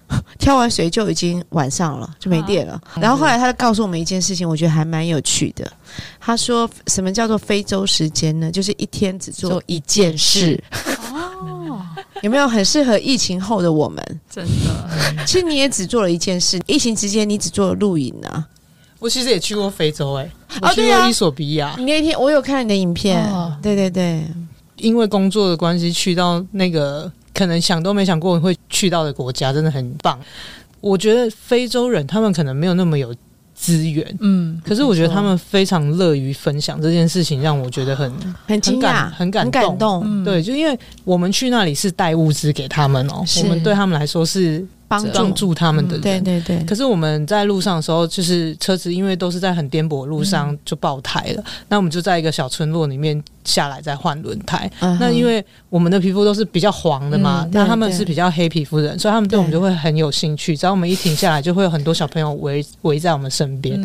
[0.40, 2.80] 挑完水就已经晚上了，就没电了。
[2.96, 5.72] 然后后来他就告诉我们一件事情，我觉得还蛮有趣的。
[6.20, 8.52] 他说：“什么叫做非洲时间呢？
[8.52, 10.62] 就是一天只做做一件事。
[11.12, 11.82] 哦，
[12.22, 14.04] 有没有很适合疫情后的我们？
[14.30, 18.48] 真的， 其实你也只做了一件事，疫情期间你只做了露营啊。
[19.00, 20.30] 我其实也去过非洲、哎，
[20.62, 24.26] 我去过伊索比亚，你那天我有看你的影片，哦对对对，
[24.78, 30.20] 因为工作的关系去到那个可能想都没想过会去到的国家，真的很棒。
[30.80, 33.16] 我觉得非洲人他们可能没有那么有
[33.56, 38.12] 资源，嗯，可是我觉得他们非常乐于分享这件事情，让我觉得很
[38.48, 43.42] 很惊讶，很感动，嗯对，就因为我们去那里是带物资给他们哦，是。
[43.44, 46.02] 我们对他们来说是帮帮助，他们的人。
[46.02, 54.70] 对对对，可是我们在路上的时候，就是车子因为都是在很颠簸的路嗯上就爆胎了，那我们就在一个小村落里面下来再换轮胎。
[54.80, 60.56] 嗯那因为我们的皮肤都是比较黄的嘛，嗯那他们是比较黑皮肤的人，所以他们对我们就会很有兴趣。
[60.56, 63.82] 只要我们一停下来，就会有很多小朋友围围在我们身边。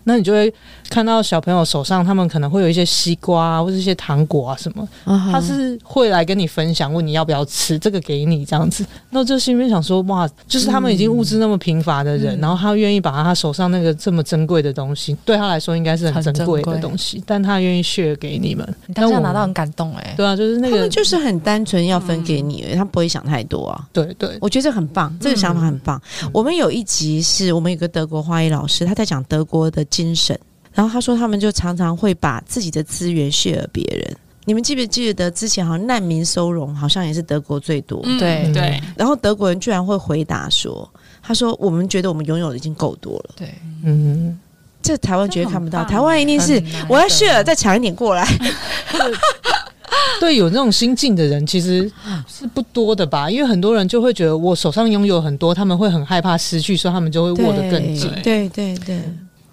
[0.00, 0.52] 嗯那你就会
[0.88, 8.84] 看到小朋友手上，他们可能会有一些西瓜啊，或者一些糖果啊什么，他是会来跟你分享，问你要不要吃，这个给你这样子。
[9.10, 18.66] 那我就心里面想说，哇，就是他们已经物质那么贫乏的人，嗯然后他愿意把他手上那个这么珍贵的东西，对他来说应该是很很珍贵的东西，但他愿意 share 给你们。
[18.86, 23.86] 你当下拿到很感动哎，对啊，就是那个他们，就是很单纯要分给你他不会想太多啊。
[23.92, 26.00] 对对，我觉得这很棒，这个想法很棒。
[26.32, 30.38] 我们有一集是我们有个德国花艺老师，他在讲德国的精神，
[30.72, 34.16] 然后他说他们就常常会把自己的资源 share 别人。
[34.46, 40.88] 你们记不记得之前好像难民收容好像也是德国最多，嗯对对，然后德国人居然会回答说
[41.22, 43.34] ：“他说我们觉得我们拥有的已经够多了。
[43.36, 44.36] 对，嗯，”
[44.82, 48.26] 这台湾绝对看不到，台湾一定是我要得 share 再抢一点过来。
[50.18, 51.90] 对，有那种心境的人其实
[52.26, 53.30] 是不多的吧？
[53.30, 58.10] 因为很多人就会觉得我手上拥有很多，他们会很害怕失去，所以他们就会握得更紧。
[58.22, 59.00] 对对对，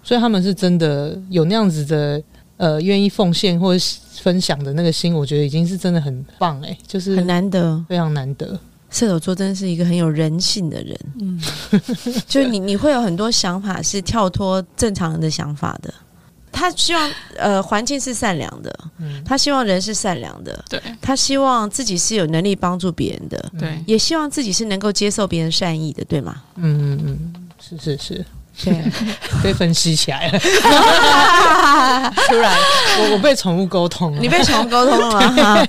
[0.08, 2.22] 所以他们是真的有那样子的
[2.56, 3.84] 呃愿意奉献或者
[4.22, 7.84] 分享的那个心，我觉得已经是真的很棒哎、就是很难得。
[7.90, 8.58] 非常难得。
[8.90, 11.38] 射手座真是一个很有人性的人，嗯，
[12.26, 15.92] 就是你你会有很多想法是跳脱正常人的想法的。
[16.50, 26.42] 他希望呃环境是善良的，嗯他希望人是善良的，对他希望自己是有能力帮助别人的，对，也希望自己是能够接受别人善意的，对吗？
[26.56, 28.24] 嗯嗯嗯，是是是，
[28.64, 28.84] 对，
[29.42, 30.38] 被分析起来了。
[32.26, 32.52] 突然，
[32.98, 34.20] 我我被宠物沟通了。
[34.20, 35.32] 你被宠物沟通了吗？
[35.36, 35.68] 哈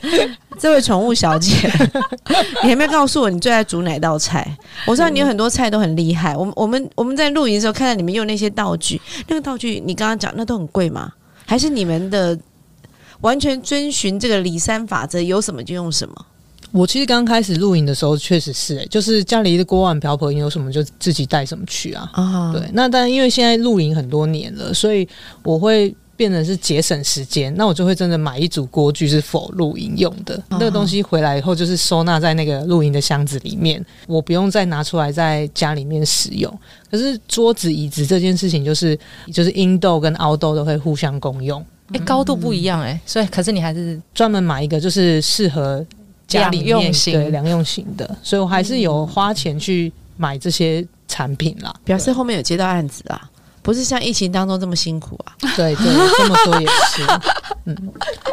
[0.60, 1.72] 这位宠物小姐，
[2.64, 4.46] 你还没有告诉我你最爱煮哪道菜？
[4.86, 6.36] 我知道你有很多菜都很厉害。
[6.36, 11.12] 我们我们我们在露营的时候看到你们用那些道具，那个道具你刚刚讲那都很贵吗？
[11.46, 12.38] 还是你们的
[13.22, 16.26] 完全遵循这个李三法则，有什么就用什么？
[16.72, 22.10] 我其实刚开始露营的时候，确实是哎、就是家里的锅碗瓢盆有什么就自己带什么去啊。
[22.14, 25.08] 啊，对，那但因为现在露营很多年了，所以
[25.44, 27.54] 我会变得是节省时间。
[27.56, 36.54] 那我就会真的买一组锅具是否露营用的，那个东西回来以后就是收纳在那个露营的箱子里面，我不用再拿出来在家里面使用。
[36.92, 38.98] 可是桌子、椅子这件事情，就是
[39.34, 41.66] 就是 indoor 跟 outdoor 都会互相共用。
[41.94, 45.84] 哎，高度不一样哎，所以可是你还是专门买一个就是适合
[46.30, 51.76] 家里用型对两用型的，所以我还是有花钱去买这些产品啦。
[51.84, 53.30] 表示后面有接到案子啊，
[53.70, 55.38] 不是像疫情当中这么辛苦啊。
[55.56, 55.86] 对对，
[56.18, 57.04] 这么说也是，
[57.66, 57.78] 嗯。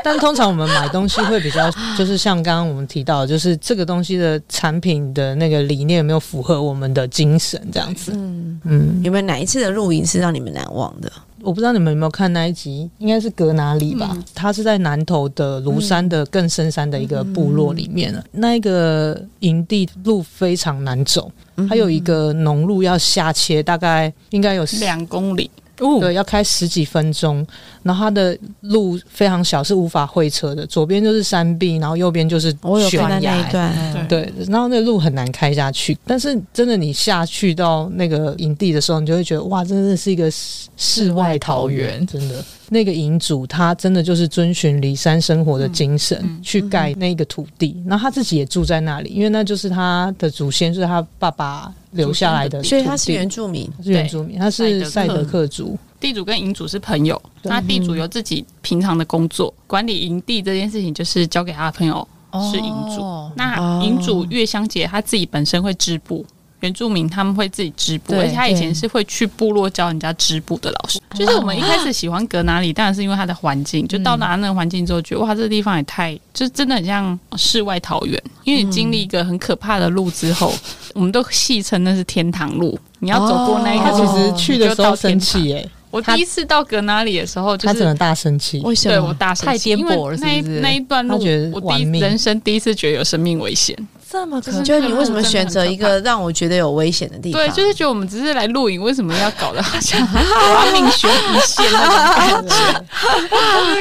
[0.03, 8.13] 但通常我们买东西会比较，就是像刚刚我们提到，就是这个东西的产品的那个理念有没有符合我们的精神，这样子。
[8.15, 11.13] 嗯，嗯，有没有哪一次的露营是让你们难忘的？
[11.43, 14.09] 我不知道你们有没有看那一集，应该是格哪里吧？
[14.15, 18.25] 嗯它是在南头的庐山的更深山的一个部落里面了。
[18.33, 27.47] 那一个营地路非常难走，嗯还有一个农路要下切，大概应该有两公里，对，要开十几分钟。
[27.83, 32.51] 然后它的路非常小，是无法会车的，左边就是山壁，然后右边就是
[32.89, 33.19] 悬崖。
[33.21, 34.17] 那一段，嗯对。
[34.17, 42.43] 对，然后那路很难开下去，但是真的你下去到那个营地的时候，你就会觉得哇，真的是一个世世外桃源，真的。
[42.69, 46.43] 那个营主他真的就是遵循离山生活的精神、嗯。
[46.43, 53.69] 去盖那个土地，然后他自己也住在那里，因为那就是他的祖先，就是他爸爸留下来的，所以他是原住民。
[53.77, 55.37] 他是原住民，他是赛德克。
[55.37, 62.07] 克族，地主跟营主是朋友，那地主有自己平常的工作，管理营地这件事情就是交给他的朋友
[62.51, 63.03] 是营主。
[63.03, 63.33] 哦。
[63.37, 66.25] 那营主月香姐她自己本身会织布，
[66.61, 70.99] 原住民他们会自己织布，而且他以前是会去部落教人家织布的老师。
[71.15, 78.23] 就是我们一开始喜欢格哪里，当然是因为它的环境，就到达那个环境之后，觉得哇，这个地方也太，就真的很像世外桃源。
[78.45, 80.53] 因为你经历一个很可怕的路之后，
[80.95, 82.79] 我们都戏称那是天堂路。
[83.01, 88.61] 你要走过那一他个路，其实去的时候生气耶、我第一次到格哪里的时候，就是他只能大生气。
[88.61, 88.95] 为什么？
[88.95, 91.15] 对我大生太气因为颠簸了那一是那一段路
[91.53, 93.77] 我第一人生第一次觉得有生命危险。
[94.17, 97.41] 这么可就是你为什么选择一个让我觉得有危险的地方？
[97.43, 100.01] 对，就是觉得我们只是来露营，为什么要搞得好像
[100.73, 102.49] 命悬一线那种感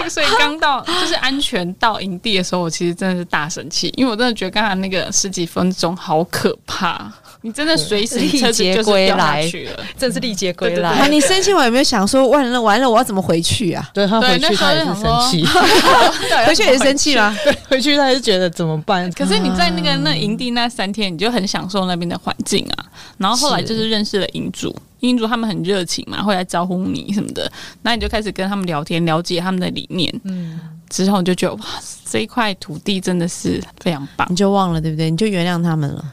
[0.03, 0.09] 觉？
[0.11, 7.09] 所以刚到就是安全到营地的时候，我其实真的是大生气，因为我真的觉得刚才那个十几分钟好可怕，
[7.45, 9.79] 你真的随时车子就是掉下去了。
[9.95, 11.07] 真是历劫归来。
[11.09, 13.87] 你生气我有没有想说完了完了，我要怎么回去啊？
[13.93, 15.45] 对他回去他也就是生气，
[16.47, 17.37] 回去也是生气吗？
[17.43, 19.11] 对，回去他也是觉得怎么办？
[19.11, 22.85] 可是你在那个那营地那三天，你就很享受那边的环境啊。
[23.19, 27.51] 然后后来就是认识了营主，营主他们很热情嘛，会来招呼你什么的。
[27.83, 30.11] 那你就开始跟他们聊天，了解他们的理念。
[30.23, 31.65] 嗯，之后你就觉得哇，
[32.09, 34.35] 这一块土地真的是非常棒你。
[34.35, 35.11] 就忘了对不对？
[35.11, 36.03] 你就原谅他们了。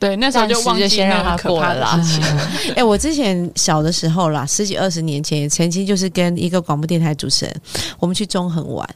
[0.00, 2.24] 对，那时候就忘记先让他过了啦的事情。
[2.74, 7.54] 哎、我之前小的时候啦，十几二十年前，也曾经就是跟一个广播电台主持人，
[7.98, 8.88] 我们去中横玩，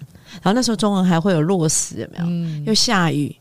[0.42, 2.24] 然后那时候中横还会有落石，有没有？
[2.24, 3.36] 嗯，又下雨，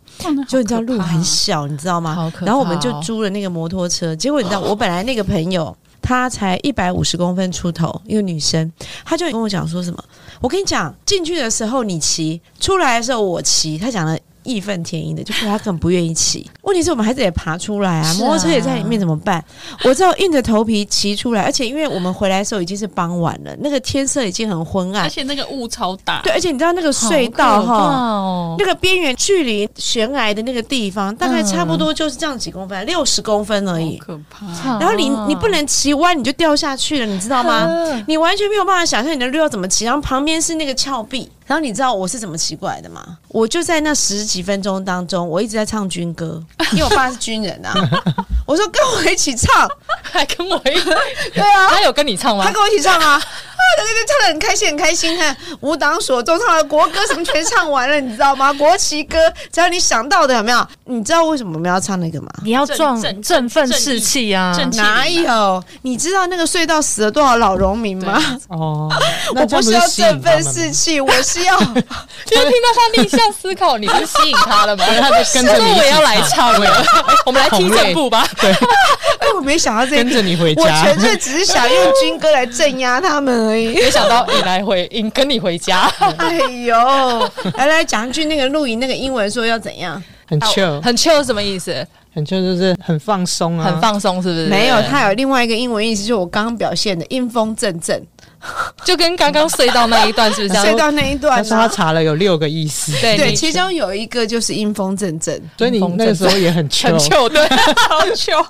[0.45, 2.13] 就你知道路很小，你知道吗？
[2.13, 8.69] 好可怕哦然后我们就租了那个摩托车，结果你知道，我本来那个朋友她才一百五十公分出头，一个女生，
[9.05, 10.03] 她就跟我讲说什么，
[10.41, 16.49] 我跟你讲，进去的时候你骑，出来的时候我骑，她讲了义愤填膺的，就是他根本不愿意骑。
[16.63, 19.43] 问题是我们孩子得爬出来啊，啊摩托车也在里面怎么办？
[19.85, 27.75] 我知道硬着头皮骑出来，而且因为我们回来的时候已经是傍晚了，那个天色已经很昏暗而，且那个雾超大，对，而且你知道那个隧道哈。
[27.75, 33.97] 哦那个边缘距离悬崖的那个地方，大概差不多就是这样几公分，六十公分而已。
[33.97, 34.45] 可怕。
[34.79, 37.65] 然后你你不能骑弯，你就掉下去了，你知道吗？
[37.67, 43.17] 嗯你完全没有办法想象你的路要怎么骑，然后旁边是那个峭壁，然后你知道我是怎么奇过来的吗？
[43.29, 47.73] 我就在那十几分钟当中，我一直在唱军歌，因为我爸是军人啊。
[48.45, 49.69] 我说跟我一起唱，
[50.01, 50.89] 还跟我一起
[51.33, 52.51] 对啊，他有跟你唱吗他？
[52.51, 53.21] 跟我一起唱啊。
[53.63, 55.17] 啊，对对对，唱的很开心，很开心。
[55.17, 58.51] 看无党所中唱的国歌什么全唱完了，你知道吗？
[58.53, 59.17] 国旗歌，
[59.53, 60.67] 只要你想到的有没有？
[60.85, 62.27] 你知道为什么我们要唱那个吗？
[62.43, 64.53] 你要壮振奋士气啊！
[64.73, 65.63] 哪有？
[65.83, 68.21] 你知道那个隧道死了多少老农民吗？
[68.49, 68.91] 哦，
[69.35, 74.85] 我不是要振奋士气，我是要就是听到他逆向思考，你不是吸引他了吗？
[74.99, 76.85] 他就跟着我也要来唱了，
[77.25, 78.27] 我们来听正步吧。
[78.39, 78.51] 对，
[79.19, 83.67] 哎，我没想到这跟着你回我家纯粹只是想用军歌来镇压他们而已。
[83.73, 90.01] 没想到你来回，你跟你回家，哎呦，来来讲一句那个露营那个英文说要怎样？
[90.27, 91.85] 很 chill，很 chill 什么意思？
[92.13, 94.45] 很 chill 就是很放松啊，很放松是不是？
[94.47, 98.01] 没有，它有另外一个英文意思，就是我刚刚表现的阴风阵阵。
[98.83, 100.65] 就跟刚刚隧道那一段是不是这样？
[100.67, 101.67] 隧道那一段他说他？
[101.67, 105.41] 查了有六个意思，对，对其中有一个就是阴风阵阵。
[105.57, 107.47] 所以你那个时候也很糗很 chill，chill，对，
[107.87, 108.45] 超 chill。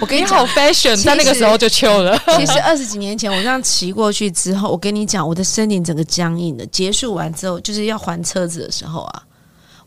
[0.00, 2.20] 我跟你讲你好，fashion，在那个时候就 chill 了。
[2.36, 6.66] 其实二十几年前我这样骑过去之后，我跟你讲，我的身体整个僵硬了。
[6.66, 9.22] 结束完之后，就是要还车子的时候啊，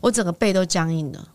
[0.04, 1.28] 我整个背都僵硬了。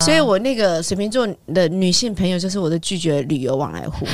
[0.00, 4.06] 所以我那个水瓶座的女性朋友就是我的拒绝旅游往来户。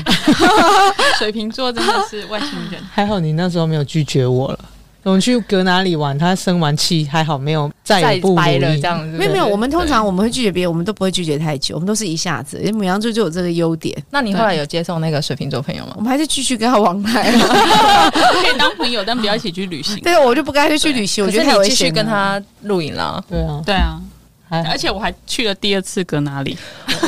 [1.19, 4.59] 水瓶座真的是外星人，还好你那时候没有拒绝我了。
[5.03, 12.59] 我们去隔哪里玩，他生完气还好没有再不掰了这样子，没有没有，我们通常我们会拒绝别人，我们都不会拒绝太久，我们都是一下子。
[12.59, 15.95] 因为母羊座就有这个优点，那你后来有接送那个水瓶座朋友吗？
[15.97, 16.03] 我？
[16.03, 18.11] 们还是继续跟他往来、啊。
[18.13, 19.99] 可以当朋友，但不要一起去旅行。
[20.05, 21.69] 但是我就不跟他去旅行，我可是觉得太危险了。
[21.69, 23.25] 你继续跟他露营了。
[23.29, 24.01] 对啊，对啊，
[24.49, 26.59] 还而且我还去了第二次格哪里，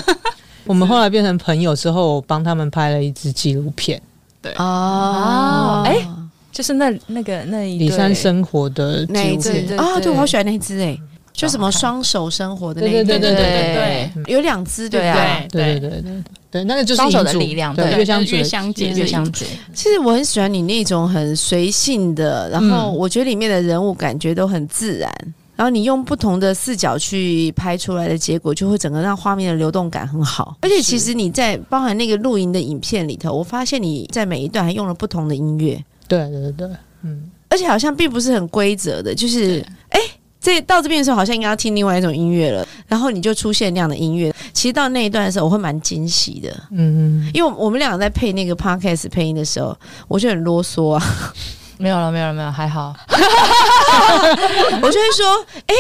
[0.65, 4.01] 我们后来变成朋友之后，我帮他们拍了一支纪录片，
[4.41, 4.53] 对。
[4.55, 5.83] 哦。
[5.85, 6.07] 哎
[6.53, 9.37] 就是那那个那一里对山生活的那一。
[9.39, 10.97] 对啊，对对我好喜欢那一只哎，
[11.33, 15.81] 就什么双手生活的那一只，对对对对对对有两只对啊对？
[15.81, 25.11] 对对对对对，那个就是双手的力量对对月相主的月相姐月相姐，其实我很喜欢你那种很随性的，然后嗯我觉得里面的人物感觉都很自然，
[25.57, 30.59] 然后你用不同的视角去拍出来的结果，就会整个让画面的流动感很好。
[30.61, 35.83] 而且其实你在包含那个露营的影片里头，我发现你在每一段还用了不同的音乐，
[36.19, 36.69] 对对对，
[37.03, 40.01] 嗯，而且好像并不是很规则的，就是对哎。
[40.45, 44.35] 这到这边的时候，好像应该要听另外一种音乐了，然后你就出现那样的音乐。
[44.53, 51.01] 其实到那一段的时候，我会蛮惊喜的，嗯，因为我们两个在配那个 podcast 配音的时候，我就很啰嗦啊，
[51.79, 52.95] 没有了，没有了，没有，还好。
[54.81, 55.75] 我就会说，哎、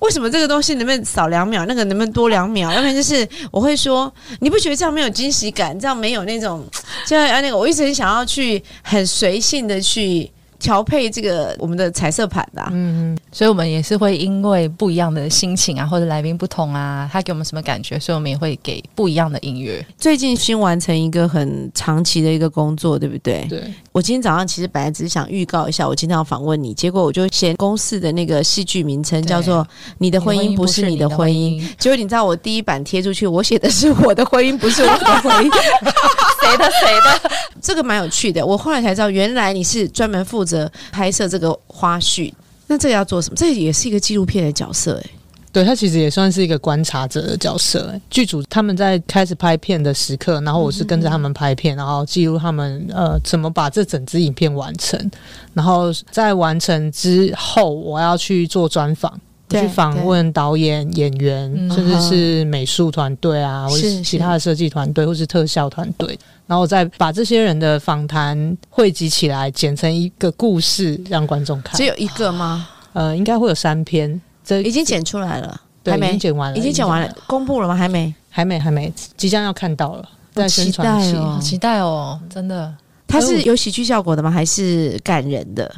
[0.00, 2.70] 为什么这个东西能不能少两秒，那个能不能多两秒？
[2.70, 6.66] 要不然就是我会说，你不觉得这样没有惊喜感，这样没有那种，
[7.06, 12.68] 就要那个，我一直很想要去很随性的去调配这个我们的彩色盘的、啊。
[12.72, 19.84] 嗯，所以我们也是会因为不一样的心情啊，或者来宾不同啊，他给我们什么感觉，所以我们也会给不一样的音乐。
[19.98, 23.46] 最近新完成一个很长期的一个工作，对不对？
[23.48, 29.64] 对，我今天早上其实本来只是想预告一下，我今天要访问你，结果我就写公司的那个戏剧名称叫做
[29.98, 35.50] 《你的婚姻不是你的婚姻》，结果你知道我第一版贴出去，我写的是我的婚姻不是我的婚姻，
[36.42, 37.30] 谁的谁的？
[37.60, 38.44] 这个蛮有趣的。
[38.44, 42.32] 我后来才知道，原来你是专门负着拍摄这个花絮。
[42.66, 43.36] 那这个要做什么？
[43.36, 45.10] 这也是一个纪录片的角色哎、
[45.50, 47.98] 对他其实也算是一个观察者的角色。
[48.10, 55.10] 剧组他们在开始拍片的时刻，然后我是跟着他们拍片，然后记录他们呃怎么把这整支影片完成，
[55.54, 59.18] 然后在完成之后，我要去做专访。
[59.48, 71.84] 对去访问导演、演员，嗯甚至是美术团队啊，或是是其他的设计团队，或是特效团队，然后再把这些人的访谈汇集起来，剪成一个故事让观众看只。
[71.86, 72.68] 有一个吗？
[72.92, 77.74] 呃，应该会有三篇，这已经剪出来了，对已还没经剪完了，已经剪完了，公布了吗？
[77.74, 78.14] 还没。
[78.30, 81.08] 还没，还没，即将要看到了，在宣传期。
[81.08, 82.72] 期待哦好期待哦，真的。
[83.08, 84.30] 它是有喜剧效果的吗？
[84.30, 85.74] 还是感人的？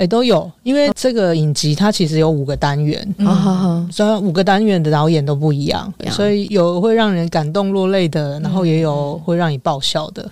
[0.00, 3.14] 哎、都有，因为这个影集它其实有五个单元，
[3.92, 10.26] 虽然五个单元的导演都不一样所以有会让人感动落泪的，然后也有会让你爆笑的。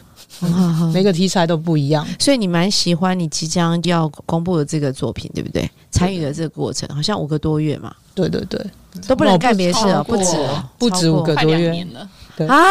[0.95, 2.07] 每个题材都不一样。
[2.19, 5.69] 所以你蛮喜欢你即将要公布的这个作品，对不对？
[5.91, 8.65] 参与的这个过程好像五个多月嘛，对对对，
[9.07, 12.09] 都不能干别的事哦，不止哦，不止五个多月两年了，
[12.47, 12.65] 啊，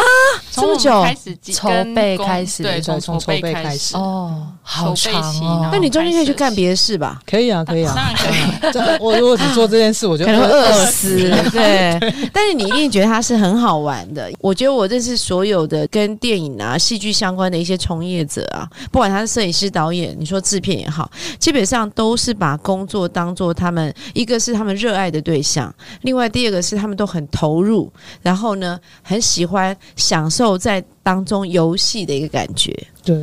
[0.52, 3.96] 这么久开始筹备开始对，对从从筹备开开始。
[3.98, 5.70] 哦，好长哦。
[5.72, 7.22] 那你中间可以去干别的事吧？
[7.26, 7.94] 可以啊，可以啊。
[7.96, 8.72] 当然可以。
[8.74, 11.18] 这我如果只做这件事，我就可能会饿死，
[11.52, 11.98] 对。
[12.34, 14.30] 但是你一定觉得它是很好玩的。
[14.42, 21.10] 我觉得我认识所有的跟电影啊、戏剧相关的一些从业者啊，不管他是摄影师、导演，你说制片也好，
[21.40, 27.90] 基本上都是把工作当做他们一个是他们热爱的对象，另外第二个是他们都很投入，
[28.22, 32.76] 然后呢很喜欢享受在当中游戏的一个感觉。
[33.04, 33.16] 对，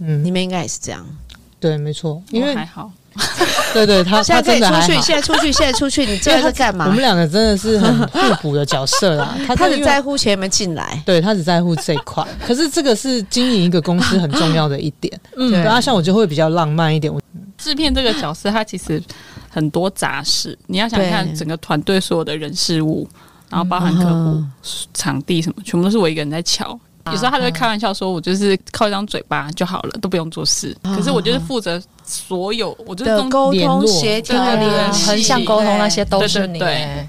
[0.00, 1.04] 嗯你，们应该也是这样。
[1.60, 2.90] 对，没错，因为我还好，
[3.74, 5.00] 对对，他 现在可以出去，好。
[5.00, 6.90] 现在出去，现在出去， 你这是干嘛我？
[6.90, 9.36] 们两个真的是很互补的角色啦。
[9.46, 11.02] 他他只在乎钱有没有进来。
[11.04, 15.20] 对他只在乎这一块，可是这个是经营一个公司很重要的一点。
[15.36, 17.20] 嗯对啊，像我就会比较浪漫一点，我
[17.56, 19.02] 制片这个角色，他其实
[19.50, 23.08] 很多杂事，你要想看整个团队所有的人事物，
[23.50, 24.52] 然后包含客户、嗯
[24.94, 26.78] 场地什么，全部都是我一个人在瞧。
[27.12, 36.60] 有时候他就会开玩笑说：“我就是靠一张嘴巴就好了，都不用做事。”可是我就是负责所有，我就是沟通协调联系横向沟通那些都是你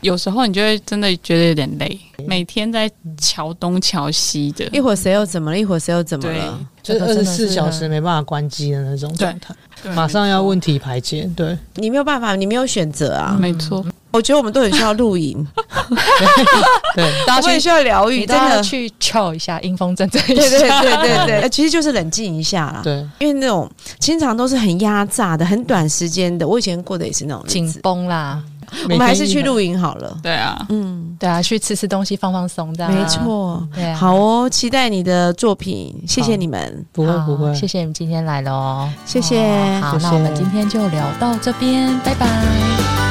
[0.01, 4.65] 有时候你就会真的觉得有点累，每天在桥东桥西的。
[4.71, 5.57] 一会儿谁又怎么了？
[5.57, 6.59] 一会儿谁又怎么了？
[6.81, 11.29] 就是二十四小时没办法关机的那种状态，对马上要问题排解。
[11.35, 13.37] 对，你没有办法，你没有选择啊。
[13.39, 15.45] 没错，我觉得我们都很需要露营，
[16.95, 17.05] 对，
[17.37, 18.61] 我们也需要疗愈，真的。
[18.63, 20.81] 去 chill 一下，阴风阵阵一对对下。
[20.81, 22.81] 对对对，呃其实就是冷静一下啦。
[22.83, 27.73] 对，因为那种经常都是很压榨的、很短时间的，我以前过的也是那种日紧。
[27.81, 28.41] 绷啦，
[28.83, 30.17] 我们还是去露营好了。
[30.21, 33.65] 对啊，嗯，对啊，去吃吃东西，放放松，这样没，错。
[33.73, 43.08] 对啊，好哦，期待你的作品，谢谢你们，不会不会，谢谢你们今天来了哦，谢谢哦好，那我们今天就聊到这边，拜拜。